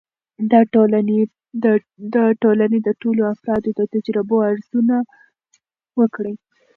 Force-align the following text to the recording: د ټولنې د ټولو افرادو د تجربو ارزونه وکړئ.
د 2.13 2.21
ټولنې 2.43 2.77
د 2.87 2.89
ټولو 3.01 3.21
افرادو 3.33 3.69
د 3.79 3.81
تجربو 3.93 4.35
ارزونه 4.51 4.95
وکړئ. 5.99 6.35